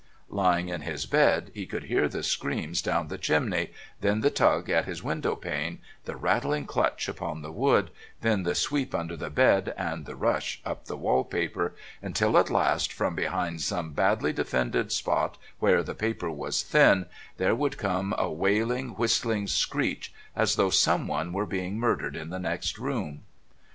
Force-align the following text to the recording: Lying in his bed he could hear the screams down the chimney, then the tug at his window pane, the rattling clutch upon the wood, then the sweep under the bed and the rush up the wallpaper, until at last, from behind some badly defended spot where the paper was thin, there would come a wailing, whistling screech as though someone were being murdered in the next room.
Lying 0.29 0.69
in 0.69 0.81
his 0.81 1.05
bed 1.05 1.51
he 1.53 1.67
could 1.67 1.83
hear 1.83 2.07
the 2.09 2.23
screams 2.23 2.81
down 2.81 3.07
the 3.07 3.19
chimney, 3.19 3.71
then 3.99 4.21
the 4.21 4.31
tug 4.31 4.67
at 4.67 4.85
his 4.85 5.03
window 5.03 5.35
pane, 5.35 5.77
the 6.05 6.15
rattling 6.15 6.65
clutch 6.65 7.07
upon 7.07 7.43
the 7.43 7.51
wood, 7.51 7.91
then 8.21 8.41
the 8.41 8.55
sweep 8.55 8.95
under 8.95 9.15
the 9.15 9.29
bed 9.29 9.75
and 9.77 10.07
the 10.07 10.15
rush 10.15 10.59
up 10.65 10.85
the 10.85 10.97
wallpaper, 10.97 11.75
until 12.01 12.35
at 12.39 12.49
last, 12.49 12.91
from 12.91 13.13
behind 13.13 13.61
some 13.61 13.93
badly 13.93 14.33
defended 14.33 14.91
spot 14.91 15.37
where 15.59 15.83
the 15.83 15.93
paper 15.93 16.31
was 16.31 16.63
thin, 16.63 17.05
there 17.37 17.53
would 17.53 17.77
come 17.77 18.15
a 18.17 18.27
wailing, 18.31 18.95
whistling 18.95 19.45
screech 19.45 20.11
as 20.35 20.55
though 20.55 20.71
someone 20.71 21.31
were 21.31 21.45
being 21.45 21.77
murdered 21.77 22.15
in 22.15 22.31
the 22.31 22.39
next 22.39 22.79
room. 22.79 23.21